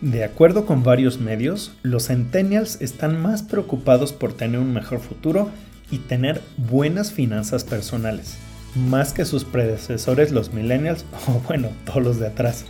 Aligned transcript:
De 0.00 0.24
acuerdo 0.24 0.64
con 0.64 0.82
varios 0.82 1.20
medios, 1.20 1.72
los 1.82 2.06
centennials 2.06 2.80
están 2.80 3.20
más 3.20 3.42
preocupados 3.42 4.14
por 4.14 4.32
tener 4.32 4.58
un 4.58 4.72
mejor 4.72 4.98
futuro 4.98 5.50
y 5.90 5.98
tener 5.98 6.40
buenas 6.56 7.12
finanzas 7.12 7.64
personales, 7.64 8.38
más 8.74 9.12
que 9.12 9.26
sus 9.26 9.44
predecesores 9.44 10.30
los 10.30 10.54
millennials 10.54 11.04
o 11.28 11.40
bueno, 11.46 11.68
todos 11.84 12.02
los 12.02 12.18
de 12.18 12.28
atrás. 12.28 12.64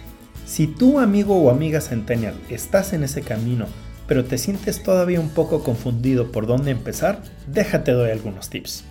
Si 0.45 0.67
tú 0.67 0.99
amigo 0.99 1.37
o 1.37 1.51
amiga 1.51 1.81
centennial 1.81 2.35
estás 2.49 2.93
en 2.93 3.05
ese 3.05 3.23
camino, 3.23 3.67
pero 4.09 4.25
te 4.25 4.37
sientes 4.37 4.83
todavía 4.83 5.21
un 5.21 5.31
poco 5.31 5.63
confundido 5.63 6.33
por 6.33 6.49
dónde 6.49 6.73
empezar, 6.73 7.23
déjate 7.47 7.93
doy 7.93 8.11
algunos 8.11 8.51
tips. 8.51 8.83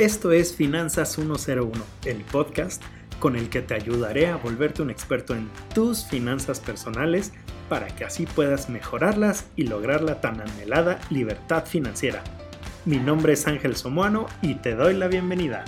Esto 0.00 0.32
es 0.32 0.54
Finanzas 0.54 1.12
101, 1.12 1.72
el 2.06 2.24
podcast 2.24 2.82
con 3.18 3.36
el 3.36 3.50
que 3.50 3.60
te 3.60 3.74
ayudaré 3.74 4.28
a 4.28 4.36
volverte 4.36 4.80
un 4.80 4.88
experto 4.88 5.34
en 5.34 5.50
tus 5.74 6.06
finanzas 6.06 6.58
personales 6.58 7.32
para 7.68 7.88
que 7.88 8.06
así 8.06 8.24
puedas 8.24 8.70
mejorarlas 8.70 9.44
y 9.56 9.64
lograr 9.64 10.00
la 10.00 10.22
tan 10.22 10.40
anhelada 10.40 11.00
libertad 11.10 11.66
financiera. 11.66 12.24
Mi 12.86 12.96
nombre 12.96 13.34
es 13.34 13.46
Ángel 13.46 13.76
Somoano 13.76 14.24
y 14.40 14.54
te 14.54 14.74
doy 14.74 14.94
la 14.94 15.06
bienvenida. 15.06 15.66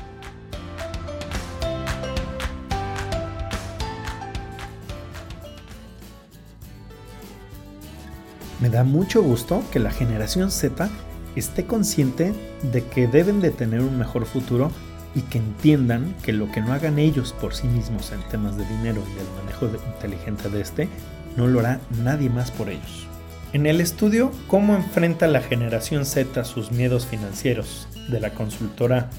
Me 8.62 8.70
da 8.70 8.82
mucho 8.82 9.22
gusto 9.22 9.62
que 9.70 9.78
la 9.78 9.90
generación 9.90 10.50
Z 10.50 10.88
esté 11.36 11.64
consciente 11.64 12.32
de 12.72 12.84
que 12.84 13.06
deben 13.06 13.40
de 13.40 13.50
tener 13.50 13.80
un 13.80 13.98
mejor 13.98 14.26
futuro 14.26 14.70
y 15.14 15.20
que 15.22 15.38
entiendan 15.38 16.14
que 16.22 16.32
lo 16.32 16.50
que 16.50 16.60
no 16.60 16.72
hagan 16.72 16.98
ellos 16.98 17.34
por 17.40 17.54
sí 17.54 17.66
mismos 17.66 18.12
en 18.12 18.20
temas 18.30 18.56
de 18.56 18.64
dinero 18.66 19.02
y 19.14 19.20
el 19.20 19.42
manejo 19.42 19.86
inteligente 19.94 20.48
de 20.48 20.60
este, 20.60 20.88
no 21.36 21.46
lo 21.46 21.60
hará 21.60 21.80
nadie 22.02 22.30
más 22.30 22.50
por 22.50 22.68
ellos. 22.68 23.06
En 23.52 23.66
el 23.66 23.80
estudio 23.80 24.32
Cómo 24.46 24.74
enfrenta 24.74 25.26
la 25.26 25.42
generación 25.42 26.06
Z 26.06 26.44
sus 26.44 26.72
miedos 26.72 27.06
financieros 27.06 27.86
de 28.08 28.20
la 28.20 28.30
consultora 28.30 29.10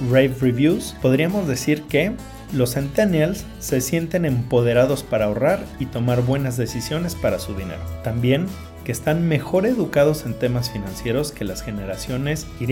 Rave 0.00 0.34
Reviews, 0.40 0.94
podríamos 1.02 1.46
decir 1.46 1.82
que 1.82 2.12
los 2.52 2.74
centennials 2.74 3.44
se 3.58 3.80
sienten 3.80 4.24
empoderados 4.24 5.02
para 5.02 5.26
ahorrar 5.26 5.64
y 5.78 5.86
tomar 5.86 6.22
buenas 6.22 6.56
decisiones 6.56 7.14
para 7.14 7.38
su 7.38 7.54
dinero. 7.54 7.80
También 8.02 8.46
que 8.84 8.92
están 8.92 9.28
mejor 9.28 9.66
educados 9.66 10.24
en 10.24 10.34
temas 10.34 10.70
financieros 10.70 11.32
que 11.32 11.44
las 11.44 11.62
generaciones 11.62 12.46
Y, 12.60 12.66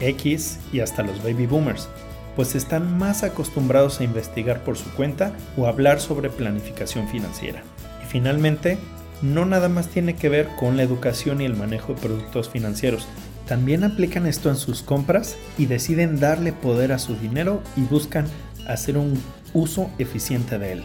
X 0.00 0.58
y 0.72 0.80
hasta 0.80 1.02
los 1.02 1.22
baby 1.22 1.46
boomers, 1.46 1.88
pues 2.36 2.54
están 2.54 2.98
más 2.98 3.22
acostumbrados 3.22 4.00
a 4.00 4.04
investigar 4.04 4.64
por 4.64 4.76
su 4.76 4.90
cuenta 4.90 5.32
o 5.56 5.66
hablar 5.66 6.00
sobre 6.00 6.30
planificación 6.30 7.08
financiera. 7.08 7.62
Y 8.02 8.06
finalmente, 8.06 8.78
no 9.22 9.46
nada 9.46 9.68
más 9.68 9.88
tiene 9.88 10.16
que 10.16 10.28
ver 10.28 10.48
con 10.58 10.76
la 10.76 10.82
educación 10.82 11.40
y 11.40 11.44
el 11.44 11.54
manejo 11.54 11.94
de 11.94 12.00
productos 12.00 12.50
financieros, 12.50 13.06
también 13.46 13.84
aplican 13.84 14.26
esto 14.26 14.48
en 14.48 14.56
sus 14.56 14.82
compras 14.82 15.36
y 15.58 15.66
deciden 15.66 16.18
darle 16.18 16.52
poder 16.52 16.92
a 16.92 16.98
su 16.98 17.14
dinero 17.14 17.62
y 17.76 17.82
buscan 17.82 18.26
hacer 18.66 18.96
un 18.96 19.20
uso 19.52 19.90
eficiente 19.98 20.58
de 20.58 20.72
él. 20.72 20.84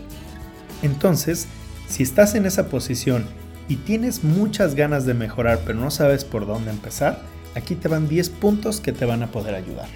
Entonces, 0.82 1.48
si 1.88 2.04
estás 2.04 2.36
en 2.36 2.46
esa 2.46 2.70
posición 2.70 3.26
y 3.68 3.78
tienes 3.78 4.24
muchas 4.24 4.76
ganas 4.76 5.06
de 5.06 5.14
mejorar 5.14 5.62
pero 5.66 5.80
no 5.80 5.92
sabes 5.92 6.24
por 6.24 6.46
dónde 6.46 6.72
empezar, 6.72 7.22
aquí 7.56 7.76
te 7.76 7.88
van 7.88 8.08
10 8.08 8.30
puntos 8.30 8.80
que 8.80 8.94
te 8.94 9.06
van 9.06 9.24
a 9.24 9.32
poder 9.32 9.56
ayudar. 9.56 9.88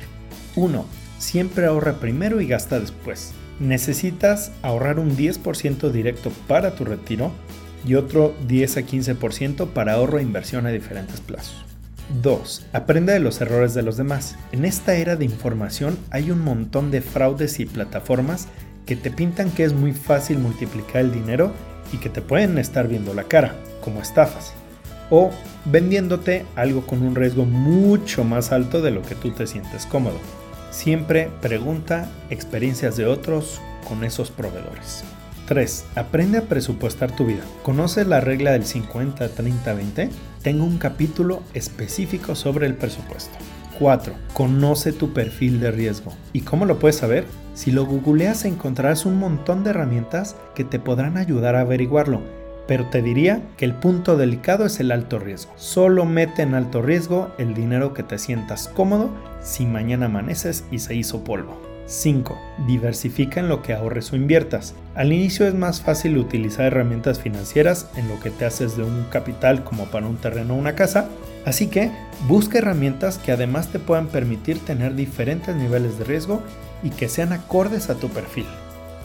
1. 0.56 0.86
Siempre 1.20 1.66
ahorra 1.66 2.00
primero 2.00 2.42
y 2.42 2.48
gasta 2.48 2.80
después. 2.80 3.32
Necesitas 3.60 4.52
ahorrar 4.62 5.00
un 5.00 5.16
10% 5.16 5.92
directo 5.92 6.32
para 6.48 6.76
tu 6.76 6.86
retiro 6.86 7.32
y 7.86 7.96
otro 7.96 8.36
10 8.48 8.78
a 8.78 8.82
15% 8.82 9.68
para 9.68 9.94
ahorro 9.94 10.20
e 10.20 10.24
inversión 10.24 10.66
a 10.66 10.72
diferentes 10.72 11.22
plazos. 11.22 11.73
2. 12.22 12.68
Aprende 12.74 13.14
de 13.14 13.20
los 13.20 13.42
errores 13.42 13.74
de 13.74 13.82
los 13.82 13.98
demás. 13.98 14.36
En 14.52 14.66
esta 14.66 14.96
era 14.96 15.16
de 15.16 15.26
información 15.26 15.98
hay 16.12 16.32
un 16.32 16.40
montón 16.40 16.92
de 16.92 17.02
fraudes 17.02 17.60
y 17.60 17.66
plataformas 17.66 18.48
que 18.86 18.96
te 18.96 19.12
pintan 19.12 19.52
que 19.52 19.64
es 19.64 19.74
muy 19.74 19.94
fácil 19.94 20.40
multiplicar 20.40 21.02
el 21.02 21.12
dinero 21.12 21.52
y 21.92 21.98
que 21.98 22.10
te 22.10 22.22
pueden 22.22 22.58
estar 22.58 22.88
viendo 22.88 23.14
la 23.14 23.24
cara, 23.24 23.56
como 23.82 24.02
estafas, 24.02 24.54
o 25.10 25.32
vendiéndote 25.66 26.46
algo 26.56 26.86
con 26.86 27.02
un 27.02 27.16
riesgo 27.16 27.46
mucho 27.46 28.24
más 28.24 28.52
alto 28.52 28.82
de 28.82 28.92
lo 28.92 29.02
que 29.02 29.16
tú 29.16 29.32
te 29.32 29.48
sientes 29.48 29.86
cómodo. 29.86 30.18
Siempre 30.72 31.30
pregunta 31.42 32.10
experiencias 32.30 32.98
de 32.98 33.06
otros 33.06 33.62
con 33.88 34.04
esos 34.04 34.32
proveedores. 34.32 35.04
3. 35.46 35.86
Aprende 35.96 36.38
a 36.38 36.44
presupuestar 36.44 37.16
tu 37.16 37.26
vida. 37.26 37.44
¿Conoces 37.64 38.08
la 38.08 38.22
regla 38.22 38.52
del 38.52 38.64
50-30-20? 38.64 40.10
Tengo 40.42 40.66
un 40.66 40.78
capítulo 40.78 41.44
específico 41.54 42.36
sobre 42.36 42.68
el 42.68 42.76
presupuesto. 42.76 43.38
4. 43.80 44.14
Conoce 44.34 44.94
tu 44.94 45.14
perfil 45.14 45.60
de 45.60 45.72
riesgo. 45.72 46.14
¿Y 46.32 46.42
cómo 46.42 46.66
lo 46.66 46.80
puedes 46.80 46.98
saber? 46.98 47.26
Si 47.54 47.72
lo 47.72 47.86
googleas 47.86 48.46
encontrarás 48.46 49.06
un 49.06 49.18
montón 49.18 49.64
de 49.64 49.72
herramientas 49.72 50.36
que 50.56 50.64
te 50.64 50.80
podrán 50.80 51.18
ayudar 51.18 51.56
a 51.56 51.62
averiguarlo, 51.62 52.22
pero 52.68 52.90
te 52.90 53.02
diría 53.02 53.42
que 53.58 53.66
el 53.66 53.74
punto 53.74 54.16
delicado 54.16 54.66
es 54.66 54.80
el 54.80 54.92
alto 54.92 55.20
riesgo. 55.20 55.54
Solo 55.56 56.06
mete 56.06 56.44
en 56.44 56.54
alto 56.54 56.82
riesgo 56.82 57.32
el 57.38 57.54
dinero 57.54 57.94
que 57.94 58.04
te 58.04 58.18
sientas 58.18 58.70
cómodo 58.70 59.10
si 59.42 59.66
mañana 59.66 60.06
amaneces 60.06 60.64
y 60.72 60.80
se 60.80 60.96
hizo 60.96 61.24
polvo. 61.24 61.73
5. 61.86 62.40
Diversifica 62.68 63.40
en 63.40 63.50
lo 63.50 63.62
que 63.62 63.74
ahorres 63.74 64.14
o 64.14 64.16
inviertas. 64.16 64.76
Al 64.96 65.12
inicio 65.12 65.48
es 65.48 65.54
más 65.54 65.82
fácil 65.82 66.18
utilizar 66.18 66.66
herramientas 66.66 67.20
financieras 67.20 67.90
en 67.96 68.08
lo 68.08 68.20
que 68.20 68.30
te 68.30 68.46
haces 68.46 68.78
de 68.78 68.84
un 68.84 69.04
capital 69.10 69.64
como 69.64 69.86
para 69.86 70.08
un 70.08 70.18
terreno 70.18 70.54
o 70.54 70.58
una 70.58 70.76
casa, 70.76 71.10
Así 71.46 71.68
que 71.68 71.92
busca 72.28 72.60
herramientas 72.60 73.18
que 73.18 73.32
además 73.32 73.68
te 73.68 73.80
puedan 73.80 74.08
permitir 74.08 74.60
tener 74.60 74.96
diferentes 74.96 75.56
niveles 75.56 75.98
de 75.98 76.06
riesgo 76.06 76.42
y 76.84 76.90
que 76.90 77.10
sean 77.10 77.34
acordes 77.34 77.90
a 77.90 77.96
tu 77.96 78.10
perfil. 78.10 78.46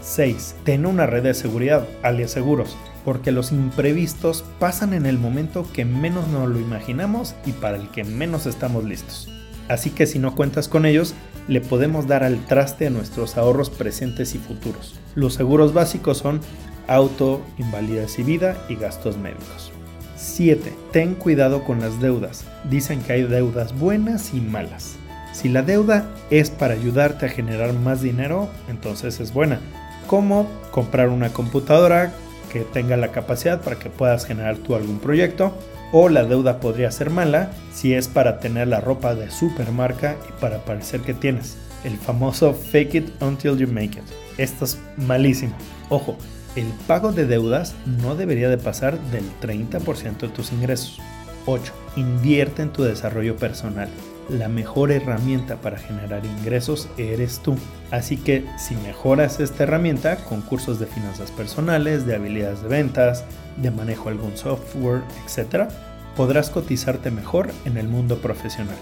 6. 0.03 0.55
Ten 0.65 0.87
una 0.87 1.07
red 1.07 1.25
de 1.25 1.35
seguridad, 1.35 1.87
alias 2.03 2.31
seguros, 2.31 2.77
porque 3.05 3.33
los 3.33 3.51
imprevistos 3.51 4.45
pasan 4.61 4.95
en 4.95 5.07
el 5.07 5.19
momento 5.19 5.67
que 5.73 5.85
menos 5.85 6.29
nos 6.29 6.49
lo 6.49 6.61
imaginamos 6.61 7.35
y 7.45 7.53
para 7.53 7.77
el 7.77 7.89
que 7.91 8.05
menos 8.05 8.47
estamos 8.47 8.85
listos. 8.85 9.29
Así 9.69 9.91
que 9.91 10.07
si 10.07 10.19
no 10.19 10.35
cuentas 10.35 10.69
con 10.69 10.87
ellos, 10.87 11.15
le 11.49 11.61
podemos 11.61 12.07
dar 12.07 12.23
al 12.23 12.45
traste 12.45 12.87
a 12.87 12.91
nuestros 12.91 13.37
ahorros 13.37 13.71
presentes 13.71 14.35
y 14.35 14.39
futuros. 14.39 14.95
Los 15.15 15.35
seguros 15.35 15.73
básicos 15.73 16.19
son 16.19 16.41
auto, 16.87 17.43
invalidez 17.59 18.19
y 18.19 18.23
vida 18.23 18.57
y 18.69 18.77
gastos 18.77 19.17
médicos. 19.17 19.73
7. 20.17 20.73
Ten 20.93 21.15
cuidado 21.15 21.65
con 21.65 21.81
las 21.81 22.01
deudas. 22.01 22.45
Dicen 22.69 23.01
que 23.03 23.15
hay 23.15 23.23
deudas 23.23 23.79
buenas 23.79 24.35
y 24.35 24.41
malas. 24.41 24.97
Si 25.33 25.49
la 25.49 25.63
deuda 25.63 26.11
es 26.31 26.51
para 26.51 26.75
ayudarte 26.75 27.27
a 27.27 27.31
generar 27.31 27.73
más 27.73 28.03
dinero, 28.03 28.49
entonces 28.69 29.21
es 29.21 29.33
buena. 29.33 29.61
Como 30.07 30.49
comprar 30.71 31.09
una 31.11 31.33
computadora 31.33 32.13
que 32.49 32.61
tenga 32.61 32.97
la 32.97 33.13
capacidad 33.13 33.61
para 33.61 33.79
que 33.79 33.91
puedas 33.91 34.27
generar 34.27 34.57
tú 34.57 34.75
algún 34.75 34.99
proyecto. 34.99 35.53
O 35.93 36.09
la 36.09 36.25
deuda 36.25 36.61
podría 36.61 36.91
ser 36.91 37.11
mala 37.11 37.51
si 37.73 37.95
es 37.95 38.09
para 38.09 38.41
tener 38.41 38.69
la 38.69 38.81
ropa 38.81 39.15
de 39.15 39.31
supermarca 39.31 40.17
y 40.29 40.41
para 40.41 40.65
parecer 40.65 41.01
que 41.01 41.15
tienes. 41.15 41.57
El 41.85 41.97
famoso 41.97 42.53
fake 42.53 42.95
it 42.95 43.23
until 43.23 43.57
you 43.57 43.67
make 43.67 43.99
it. 43.99 44.05
Esto 44.37 44.65
es 44.65 44.79
malísimo. 44.97 45.55
Ojo, 45.89 46.17
el 46.57 46.67
pago 46.87 47.13
de 47.13 47.25
deudas 47.25 47.75
no 47.87 48.17
debería 48.17 48.49
de 48.49 48.59
pasar 48.59 48.99
del 49.11 49.25
30% 49.41 50.19
de 50.19 50.29
tus 50.29 50.53
ingresos. 50.53 50.99
8. 51.47 51.73
Invierte 51.97 52.63
en 52.63 52.71
tu 52.71 52.83
desarrollo 52.83 53.37
personal. 53.37 53.89
La 54.29 54.49
mejor 54.49 54.93
herramienta 54.93 55.57
para 55.57 55.79
generar 55.79 56.25
ingresos 56.27 56.89
eres 56.99 57.41
tú. 57.41 57.57
Así 57.91 58.17
que 58.17 58.45
si 58.59 58.75
mejoras 58.77 59.41
esta 59.41 59.63
herramienta 59.63 60.17
con 60.17 60.43
cursos 60.43 60.79
de 60.79 60.87
finanzas 60.87 61.31
personales, 61.31 62.07
de 62.07 62.15
habilidades 62.15 62.63
de 62.63 62.69
ventas, 62.69 63.25
de 63.57 63.71
manejo 63.71 64.09
algún 64.09 64.37
software, 64.37 65.03
etc., 65.27 65.71
podrás 66.17 66.51
cotizarte 66.51 67.11
mejor 67.11 67.51
en 67.65 67.79
el 67.79 67.89
mundo 67.89 68.19
profesional. 68.19 68.77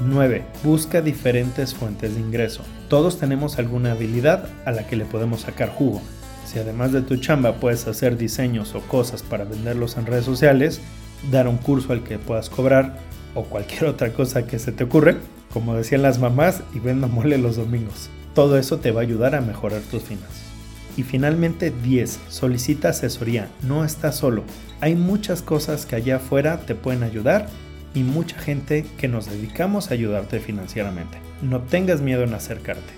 9. 0.00 0.44
Busca 0.62 1.00
diferentes 1.00 1.74
fuentes 1.74 2.14
de 2.14 2.20
ingreso. 2.20 2.62
Todos 2.88 3.18
tenemos 3.18 3.58
alguna 3.58 3.92
habilidad 3.92 4.48
a 4.64 4.72
la 4.72 4.86
que 4.86 4.96
le 4.96 5.04
podemos 5.04 5.42
sacar 5.42 5.70
jugo 5.70 6.00
si 6.44 6.58
además 6.58 6.92
de 6.92 7.02
tu 7.02 7.16
chamba 7.16 7.54
puedes 7.54 7.86
hacer 7.86 8.16
diseños 8.16 8.74
o 8.74 8.80
cosas 8.80 9.22
para 9.22 9.44
venderlos 9.44 9.96
en 9.96 10.06
redes 10.06 10.24
sociales, 10.24 10.80
dar 11.30 11.48
un 11.48 11.56
curso 11.56 11.92
al 11.92 12.04
que 12.04 12.18
puedas 12.18 12.50
cobrar 12.50 12.96
o 13.34 13.44
cualquier 13.44 13.86
otra 13.86 14.12
cosa 14.12 14.46
que 14.46 14.58
se 14.58 14.72
te 14.72 14.84
ocurre, 14.84 15.16
como 15.52 15.74
decían 15.74 16.02
las 16.02 16.18
mamás, 16.18 16.62
y 16.74 16.78
vendo 16.78 17.08
mole 17.08 17.38
los 17.38 17.56
domingos. 17.56 18.10
Todo 18.34 18.58
eso 18.58 18.78
te 18.78 18.90
va 18.90 19.00
a 19.00 19.04
ayudar 19.04 19.34
a 19.34 19.40
mejorar 19.40 19.80
tus 19.82 20.02
finanzas. 20.02 20.42
Y 20.96 21.02
finalmente 21.02 21.72
10. 21.82 22.20
Solicita 22.28 22.90
asesoría. 22.90 23.48
No 23.62 23.84
estás 23.84 24.16
solo. 24.16 24.44
Hay 24.80 24.94
muchas 24.94 25.42
cosas 25.42 25.86
que 25.86 25.96
allá 25.96 26.16
afuera 26.16 26.60
te 26.60 26.74
pueden 26.74 27.02
ayudar 27.02 27.48
y 27.94 28.02
mucha 28.02 28.38
gente 28.38 28.84
que 28.98 29.08
nos 29.08 29.30
dedicamos 29.30 29.90
a 29.90 29.94
ayudarte 29.94 30.40
financieramente. 30.40 31.18
No 31.42 31.60
tengas 31.62 32.00
miedo 32.00 32.22
en 32.22 32.34
acercarte. 32.34 32.92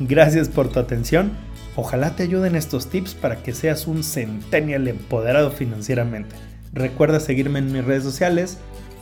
Gracias 0.00 0.48
por 0.48 0.68
tu 0.68 0.78
atención. 0.78 1.32
Ojalá 1.74 2.16
te 2.16 2.24
ayuden 2.24 2.56
estos 2.56 2.88
tips 2.88 3.14
para 3.14 3.42
que 3.42 3.52
seas 3.52 3.86
un 3.86 4.02
centennial 4.02 4.88
empoderado 4.88 5.50
financieramente. 5.50 6.34
Recuerda 6.72 7.20
seguirme 7.20 7.58
en 7.58 7.72
mis 7.72 7.84
redes 7.84 8.02
sociales, 8.02 8.58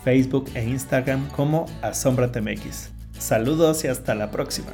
Facebook 0.07 0.49
e 0.55 0.63
Instagram 0.63 1.29
como 1.31 1.67
AsombraTMX. 1.83 2.91
Saludos 3.19 3.83
y 3.83 3.89
hasta 3.89 4.15
la 4.15 4.31
próxima. 4.31 4.71